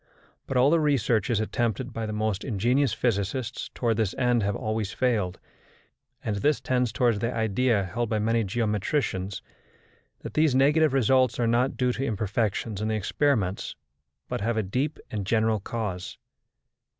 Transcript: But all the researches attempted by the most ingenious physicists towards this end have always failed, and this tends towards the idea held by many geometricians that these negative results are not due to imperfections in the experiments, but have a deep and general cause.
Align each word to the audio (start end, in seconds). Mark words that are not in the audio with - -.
But 0.47 0.57
all 0.57 0.71
the 0.71 0.79
researches 0.79 1.39
attempted 1.39 1.93
by 1.93 2.07
the 2.07 2.11
most 2.11 2.43
ingenious 2.43 2.91
physicists 2.91 3.69
towards 3.75 3.97
this 3.97 4.15
end 4.17 4.41
have 4.41 4.55
always 4.55 4.91
failed, 4.93 5.39
and 6.25 6.37
this 6.37 6.59
tends 6.59 6.91
towards 6.91 7.19
the 7.19 7.31
idea 7.31 7.83
held 7.83 8.09
by 8.09 8.17
many 8.17 8.43
geometricians 8.43 9.43
that 10.21 10.33
these 10.33 10.55
negative 10.55 10.93
results 10.93 11.39
are 11.39 11.45
not 11.45 11.77
due 11.77 11.91
to 11.93 12.03
imperfections 12.03 12.81
in 12.81 12.87
the 12.87 12.95
experiments, 12.95 13.75
but 14.27 14.41
have 14.41 14.57
a 14.57 14.63
deep 14.63 14.97
and 15.11 15.23
general 15.27 15.59
cause. 15.59 16.17